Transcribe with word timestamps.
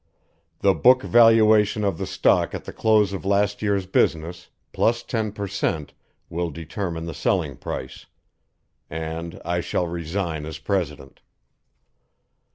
The 0.61 0.73
book 0.73 1.03
valuation 1.03 1.83
of 1.83 1.99
the 1.99 2.07
stock 2.07 2.55
at 2.55 2.65
the 2.65 2.73
close 2.73 3.13
of 3.13 3.23
last 3.23 3.61
year's 3.61 3.85
business, 3.85 4.49
plus 4.73 5.03
ten 5.03 5.31
per 5.31 5.47
cent. 5.47 5.93
will 6.27 6.49
determine 6.49 7.05
the 7.05 7.13
selling 7.13 7.55
price, 7.55 8.07
and 8.89 9.39
I 9.45 9.61
shall 9.61 9.85
resign 9.85 10.47
as 10.47 10.57
president. 10.57 11.21